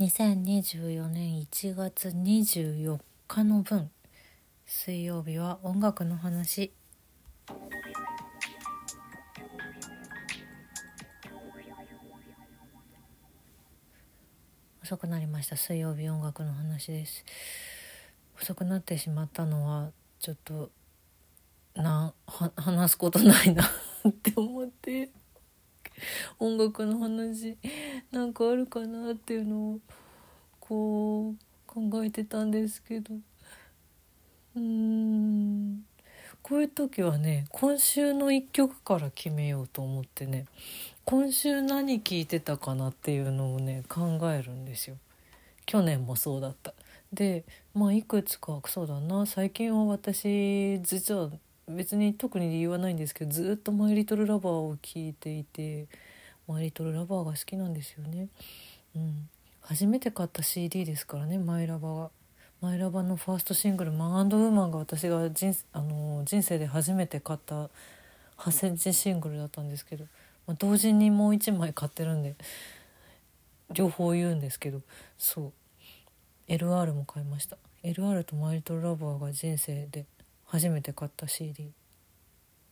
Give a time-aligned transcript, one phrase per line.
[0.00, 3.90] 2024年1月24日の分
[4.64, 6.72] 水曜日は音楽の話。
[14.84, 15.56] 遅くなりました。
[15.56, 17.24] 水曜日音楽の話です。
[18.40, 19.90] 遅くなってしまったのは
[20.20, 20.70] ちょっと
[21.74, 23.64] なは話すことないな
[24.08, 25.10] って思って。
[26.38, 27.56] 音楽の話
[28.10, 29.80] なんかあるかなっていうのを
[30.60, 35.84] こう考えてたんですけどうーん
[36.42, 40.46] こういう時はね今週の一曲から決めようと思ってね
[41.04, 44.96] 今週何聴いてたかなっていうのをね考えるんですよ。
[45.64, 46.74] 去年もそうだった。
[47.12, 47.44] で
[47.74, 51.30] まあいくつかそうだな最近は私実は
[51.68, 55.86] 別に特に理由はないんですけどずっと「マイ・リトル・ラバー」を聴いていて
[56.48, 58.28] 「マイ・リトル・ラバー」が好きなんですよね。
[58.96, 59.28] うん、
[59.60, 62.10] 初めて買った CD ですからね「マイ・ラバー」は。
[62.60, 67.70] マイラバのファーストシングル「マンウーマン」が私が人,、あの人生で初めて買った
[68.36, 70.06] 8センチシングルだったんですけど、
[70.44, 72.34] まあ、同時にもう1枚買ってるんで
[73.70, 74.80] 両方言うんですけど
[75.18, 75.52] そ
[76.48, 80.04] う LR も買いました LR と「マイリトルラバー」が人生で
[80.48, 81.72] 初めて買った CD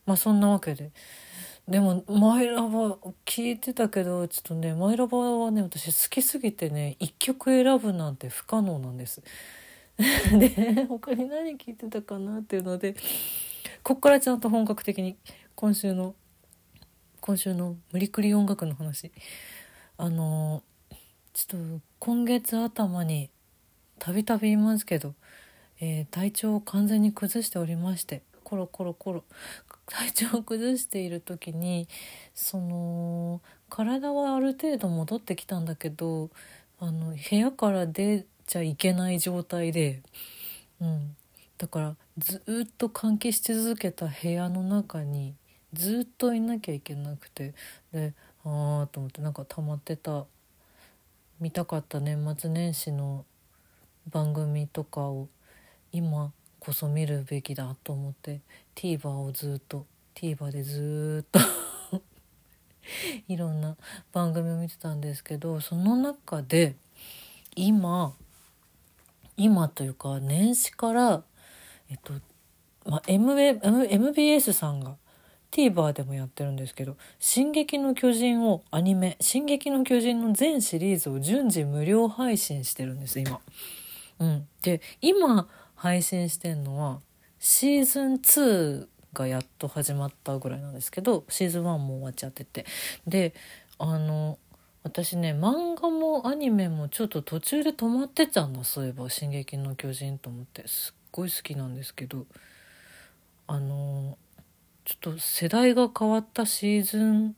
[0.05, 0.91] まあそんなわけで。
[1.67, 9.21] でもマイラバ聞いてたけどちょっとねマイラバはね私好きすぎてね1曲選ぶなんて不可能なんです。
[9.97, 12.95] で他に何聞いてたかなっていうので
[13.83, 15.17] こっからちゃんと本格的に
[15.55, 16.15] 今週の
[17.19, 19.11] 今週の無理くり音楽の話。
[19.97, 20.63] あの
[21.33, 23.29] ちょっと今月頭に
[23.99, 25.15] たびたび言いますけど、
[25.79, 29.23] えー、体調を完全に崩しておりましてコロコロコロ
[29.87, 31.87] 体調を崩している時に
[32.33, 36.29] その体はある程度戻ってきたんだけど
[36.79, 40.01] あの部屋から出ちゃいけない状態で、
[40.79, 41.15] うん、
[41.57, 45.35] だからずっと換気し続けた部屋の中に
[45.73, 47.53] ずっといなきゃいけなくて
[47.91, 50.25] でああと思ってなんか溜まってた
[51.39, 53.25] 見たかった年末年始の
[54.09, 55.27] 番組とかを
[55.91, 58.41] 今こそ見るべきだと思って
[58.75, 61.39] TVer をずっと TVer でずっと
[63.27, 63.75] いろんな
[64.11, 66.75] 番組を見てたんですけどその中で
[67.55, 68.13] 今
[69.35, 71.23] 今というか年始から
[71.89, 72.13] えっと、
[72.85, 74.97] まあ、MB MBS さんが
[75.51, 83.39] TVer でもやってるんですけど「進撃の巨人」をアニメ「進撃の巨人」の全シリーズを順次無料配信してるんです今。
[84.19, 86.99] うん、で今配信してんのは
[87.39, 92.65] シーズン2がやっと始まったぐらいなんですけどシーズン1も終わっちゃってて。
[93.07, 93.33] で
[93.79, 94.37] あの
[94.83, 100.67] 私ね漫画もアニメもちょっと途中で止まってたんだそういえば「進撃の巨人」と思って。
[100.67, 102.25] すっごい好きなんですけど。
[103.47, 104.17] あの
[104.85, 107.35] ちょっと世代が変わったシーズン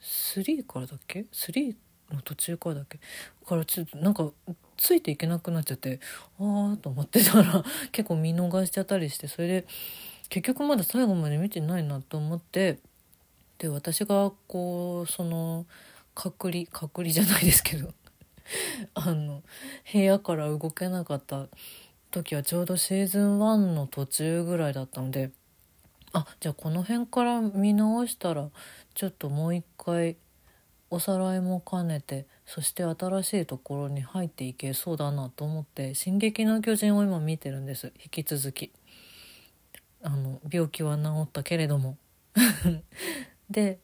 [0.00, 1.76] 3からだっけ ?3
[2.12, 2.98] の途中からだっけ？
[3.46, 4.30] からちょっとなんか
[4.80, 6.00] ついていけなくなっちゃって
[6.40, 9.66] ああと思ってたら 結構見逃しちゃったりしてそれで
[10.30, 12.78] 結局まだ最後まで見てないなと思って
[13.58, 15.66] で私がこうその
[16.14, 17.92] 隔離隔離じゃないですけど
[18.94, 19.42] あの
[19.92, 21.46] 部屋から動けなかった
[22.10, 25.30] 時はちょうどシーズン1の途中ぐらいだったので
[26.14, 28.48] あじゃあこの辺から見直したら
[28.94, 30.16] ちょっともう一回
[30.90, 38.72] おさらいも兼ねてそして新しいところに入っていけそうだなと思って「進撃の巨人」を今見てるんです引き続き。
[40.02, 41.98] あの病気は治ったけれども
[43.50, 43.80] で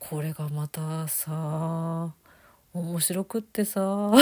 [0.00, 2.12] これがまたさ
[2.72, 4.10] 面白くってさ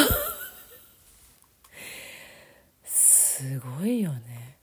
[2.85, 4.59] すごいよね。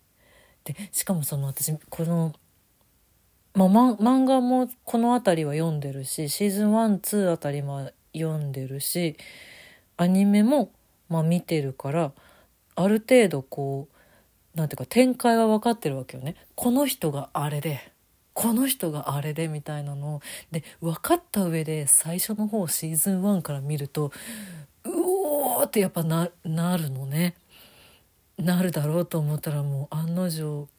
[0.63, 2.35] でしかもその私この、
[3.53, 9.17] まあ、漫画もこの辺りは読んでるしシーズン12あたりも読んでるし
[9.97, 10.71] アニメも
[11.09, 12.11] まあ見てるから
[12.75, 16.35] ある程度こうなんていうか展開は分かってるわけよね。
[16.55, 17.91] この人があれで
[18.33, 20.21] この人があれでみたいなの
[20.51, 24.11] で分かった上で最初の方シーズン1から見ると
[24.85, 27.35] うおーってやっぱななるのね
[28.37, 30.69] なるだろうと思ったらもう案の定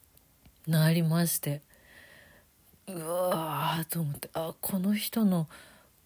[0.67, 1.61] なりまして
[2.95, 5.49] うわーと思ってあこの人の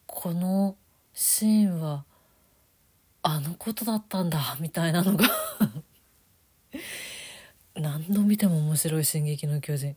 [0.07, 0.77] この
[1.13, 2.05] シーンは
[3.23, 5.29] あのことだったんだみたいなのが。
[7.75, 9.97] 何度見ても面白い「進撃の巨人」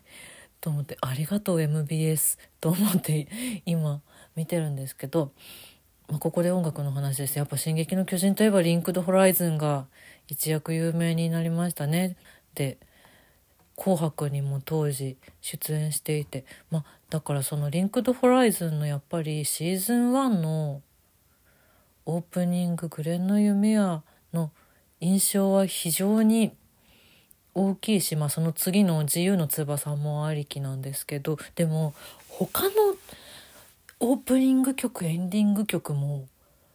[0.61, 3.27] と思ってありがとう MBS と思って
[3.65, 4.01] 今
[4.35, 5.31] 見てるんですけど
[6.07, 7.37] まあ、ここで音楽の話です。
[7.37, 9.87] やっぱ「進撃の巨人」といえばリンクド・ホライズンが
[10.27, 12.15] 一躍有名になりましたね。
[12.55, 12.77] で
[13.77, 20.81] 「紅白」にも当時出演していてまあだからその「リンクド・ホライズン」のやっぱりシーズン1の
[22.06, 24.03] オープニング「グレンの夢や」
[24.33, 24.51] の
[25.00, 26.51] 印象は非常に
[27.53, 31.94] 大きいし、まあ、その次の「自由の翼」もありきなんですけどでも
[32.30, 32.71] 他の
[34.00, 36.27] オープニング曲エンディング曲も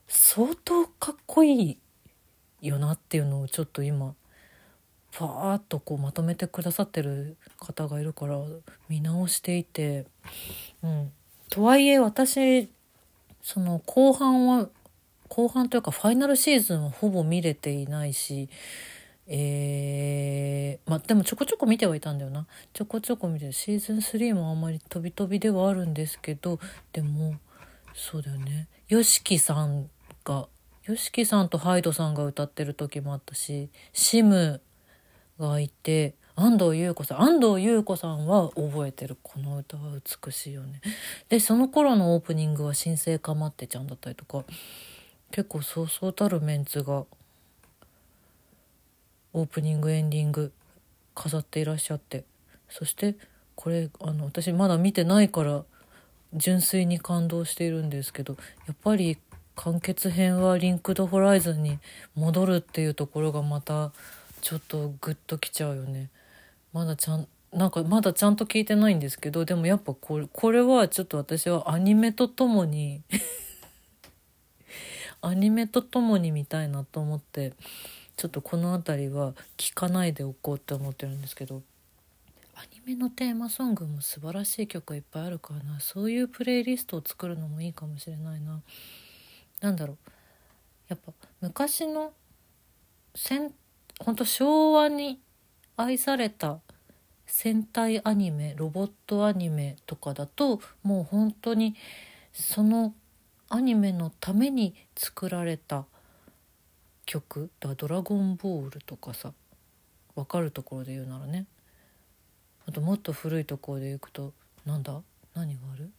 [0.09, 1.79] 相当かっこいい
[2.61, 4.15] よなっていうのをちょっと今
[5.13, 8.39] ファーッとこうまとめてくださってる方がいるから
[8.89, 10.07] 見直していて、
[10.83, 11.13] うん、
[11.51, 12.71] とはいえ私
[13.43, 14.69] その後半は
[15.29, 18.49] 後半というかファイナルシーズンはほぼ見れていないし
[19.27, 22.47] えー、まあでもちょこちょこ見てはいたんだよな。
[22.73, 26.59] ちょこちょこ見てシーズン3もあんまり飛び飛びではあるんですけど
[26.93, 27.37] でも
[27.95, 28.69] そうだよね。
[28.89, 29.89] YOSHIKI さん
[30.25, 30.49] が
[30.87, 34.61] YOSHIKI さんと HYDE さんが歌ってる時もあったし SIM
[35.49, 39.17] がいて安藤優子さん安藤優子さんは覚えてる。
[39.23, 39.83] この歌は
[40.25, 40.81] 美しいよね。
[41.29, 44.45] でその頃のオープニングは「新生かまってちゃん」だったりとか
[45.31, 47.05] 結構そうそうたるメンツが
[49.35, 50.53] オープニングエンディング
[51.15, 52.25] 飾っていらっしゃって
[52.69, 53.17] そして
[53.55, 55.65] これあの私まだ見てないから
[56.35, 58.37] 純粋に感動しているんですけど
[58.67, 59.19] やっぱり
[59.55, 61.79] 完結編はリンクドホライズンに
[62.15, 63.93] 戻るっていうところがまた
[64.43, 66.11] ちょっとグッときちゃうよね。
[66.73, 73.03] まだちゃんなんかまだちゃんと聞いてないんですけどでもやっぱこれこれはちょっと私はアニメとともに
[75.23, 77.53] アニメとともに見たいなと思って
[78.17, 81.63] ちょっとこの辺りは聞かないでおこうって思ってるんですけど
[82.55, 88.63] アニメのテーマソングも素晴らしい曲いっぱいあるからなそういうプレイリストを作るのもいいかもしれないな。
[89.61, 89.97] なんだろう
[90.89, 92.13] やっぱ昔の
[93.15, 93.53] 戦
[94.05, 95.21] 本当昭和に
[95.77, 96.61] 愛された
[97.27, 101.77] 戦隊アニメロボットアニメとかだともう本当に
[102.33, 102.95] その
[103.49, 105.85] アニメのために作られた
[107.07, 109.33] 曲だドラゴンボール」とかさ
[110.15, 111.47] 分かるところで言うならね。
[112.67, 114.33] あともっと古いところでいくと
[114.65, 115.03] なんだ
[115.35, 115.91] 何がある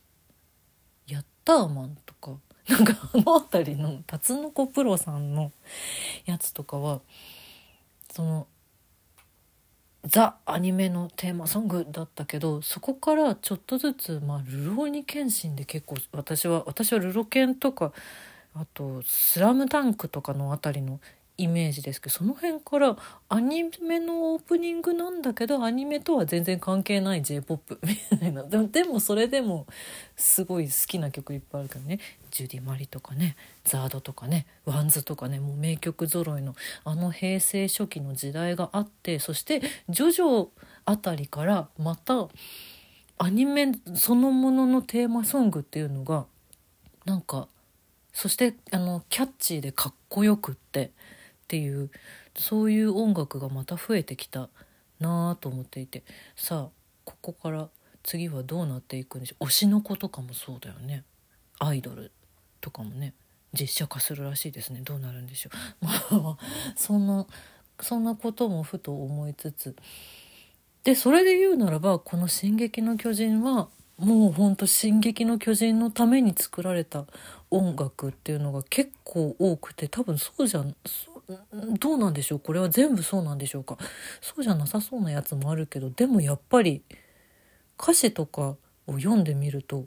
[1.07, 2.37] ヤッターマンとか。
[2.65, 5.51] なんかあの辺りのタツノコプロさんの
[6.25, 7.01] やつとかは
[8.13, 8.45] その
[10.05, 17.91] ザ・アニメのテーマソングだったけどそこからちょっとずつまあルローニケンシンで結構私は私はルロケンとか
[18.53, 20.99] あと「スラムダンクとかの辺りの
[21.37, 22.95] イメージですけどその辺から
[23.29, 27.77] アニメのオープニングなんだけどアニメとは全然関係ない j p o p
[28.11, 28.43] みたいな。
[28.43, 29.65] でもでもそれでも
[30.15, 31.99] すごい好きな曲いっぱいあるからね。
[32.29, 40.49] ジュディ・マリとかね ZARD とかね WANDS とかねもう名曲揃いのあの平成初期の時代があってそしてジョジョ
[40.85, 42.27] あたりからまた
[43.17, 46.25] アニメそのもののテーマソングっていうのが
[47.05, 47.47] なんか
[48.13, 50.91] そしてあのキャッチーでかっこよくって
[51.53, 51.91] っていう
[52.35, 54.49] そういう音楽がまた増えてきた
[54.99, 56.03] なあと思っていて。
[56.35, 56.69] さあ
[57.05, 57.69] ここから
[58.01, 59.45] 次はどうなっていくんでしょう。
[59.45, 61.03] 推しの子とかもそうだよね。
[61.59, 62.11] アイドル
[62.59, 63.13] とかもね。
[63.53, 64.81] 実写化するらしいですね。
[64.83, 65.51] どうなるんでしょ
[65.83, 65.85] う。
[65.85, 66.37] ま あ
[66.75, 67.27] そんな
[67.79, 69.75] そんなこともふと思いつつ。
[70.83, 77.05] でそれで言うならばこの「進撃の巨人」はもうほんと「進撃の巨人」のために作られた
[77.51, 81.12] 音楽っていうのが結構多くて多分そうじゃんそ
[81.79, 82.39] どうなんでしょう？
[82.39, 83.77] これは全部そうなんでしょうか？
[84.21, 86.81] そうじゃなさそうなやつもあるけどでもやっぱり
[87.81, 88.55] 歌詞とか
[88.87, 89.85] を読んでみると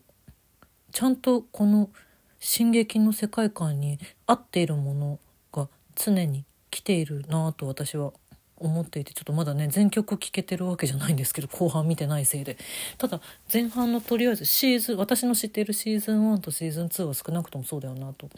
[0.93, 1.90] ちゃんとこの
[2.40, 5.19] 「進撃」の世界観に合っているもの
[5.52, 8.12] が常に来ているなと私は
[8.59, 12.57] 思っていてちょっとまだね全曲聴けてるわけじゃないんですけど後半見てないせいで。
[12.97, 13.21] ただ
[13.52, 18.31] 前半のとりあえずシーズン私の知っているシーズン1とシーズン2は少なくともそうだよなと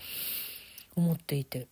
[0.96, 1.68] 思っていて。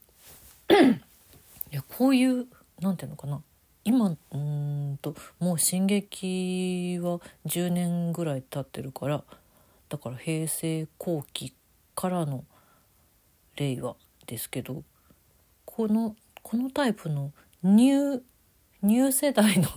[1.76, 2.46] やこういう
[2.80, 3.42] なんていうのかな。
[3.84, 9.22] 今うんともう進撃は10年ぐらい経ってるから
[9.88, 11.54] だから平成後期
[11.94, 12.44] からの
[13.54, 13.94] 令和
[14.26, 14.82] ですけど
[15.64, 17.30] このこのタイプの
[17.62, 18.20] ニュー
[18.82, 19.68] ニュー世代の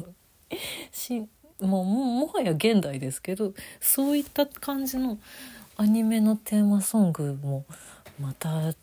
[0.92, 1.28] し
[1.60, 5.20] もうもはや現代ですけどそういった感じの
[5.78, 7.64] アニメのテーマソングも
[8.20, 8.74] また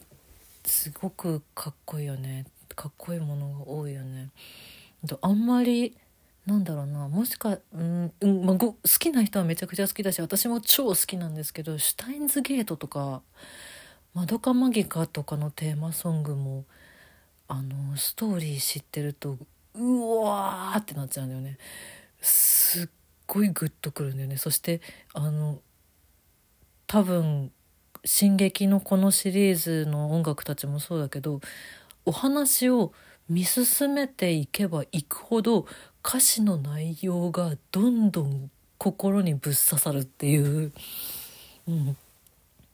[0.64, 2.46] すごくかっこいいよね。
[2.76, 4.30] かっこいいものが多いよね。
[5.20, 5.96] あんまり
[6.46, 7.08] なんだろうな。
[7.08, 8.12] もしか、うん
[8.44, 13.22] まあ、好きな人はめちゃくちゃ好きだし私も超好きなんですけどシュタインズゲートとか
[14.14, 16.64] マドカマギカ」とかのテーマソングも
[17.48, 19.36] あのストーリー知ってると
[19.74, 21.58] うわーってなっちゃうんだよね。
[22.20, 22.88] すっ
[23.26, 24.36] ごいグッとくるんだよね。
[24.36, 24.80] そして
[25.12, 25.60] あの
[26.86, 27.50] 多分
[28.04, 31.40] 「進撃」のこのシリーズの音楽たちもそうだけど
[32.06, 32.92] お話を
[33.28, 35.66] 見進めていけばいくほど
[36.04, 40.72] 歌詞の内容がどんどん心にぶっ刺さるっていう、
[41.68, 41.96] うん、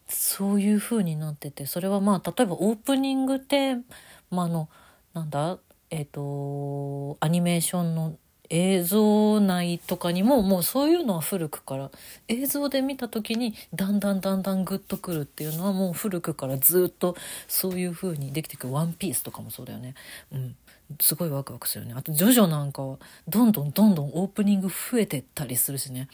[0.09, 1.65] そういう風になってて。
[1.65, 3.83] それはまあ例えばオープニングテー
[4.31, 4.69] マの
[5.15, 5.59] なんだ？
[5.91, 8.17] えっ、ー、とアニメーションの
[8.55, 11.91] 映像内とかにももうそういうのは古くから
[12.29, 17.17] 映像で見た時にだんだんだんだんグッとくるっていうのはもう古くからずっと
[17.49, 19.95] そういう風にできていく「ワンピースとかもそうだよね。
[20.33, 20.57] うん。
[21.01, 21.95] すごいワクワクするよね。
[21.99, 26.09] あとジョジョなんかはどんどんどんどんオープニング増えてったりするしね。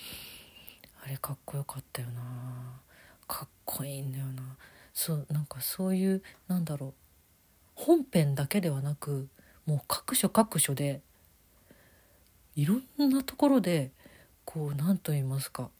[1.05, 2.23] あれかっこよかったよな。
[3.27, 4.43] かっこいいんだよな。
[4.95, 6.95] そうなんかそういうなんだろう。
[7.75, 9.29] 本編だけではなく
[9.67, 11.03] もう各所各所で
[12.59, 13.93] いろんなところで
[14.45, 15.71] こう何と言いますか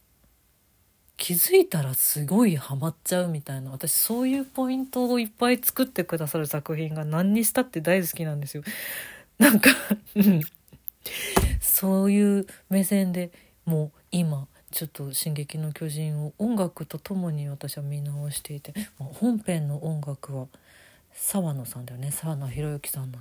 [1.17, 8.63] 気づいたらすごいハマっちゃうみたいな私そういうポイントをいっぱい作ってくださる作品が何にしたって大好きなんですよ。
[9.39, 9.71] なんか
[11.59, 13.31] そういう目線で
[13.65, 20.47] もう今ちょっと「進撃の巨人」を音楽とともに私は見直していて、まあ、本編の音楽は
[21.11, 23.19] 澤野さんだよね澤野弘之さんの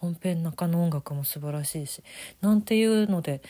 [0.00, 2.02] 本編中の音楽も素晴らしいし
[2.40, 3.42] なんていうので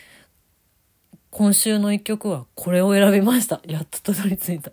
[1.30, 3.60] 今週の一曲はこれを選びました。
[3.66, 4.72] やっとたどり着いた、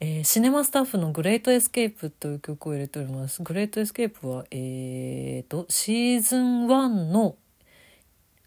[0.00, 3.42] えー、 cinema staff の「great escape」という曲を入れております。
[3.42, 7.36] great escape はえーとシーズン1の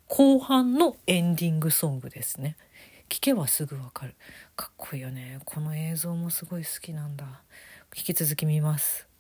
[0.07, 2.57] 後半のエンディングソングですね。
[3.07, 4.15] 聞けばすぐわかる。
[4.57, 5.39] かっこいいよね。
[5.45, 7.25] この映像もすごい好きなんだ。
[7.95, 9.10] 引き続き見ます。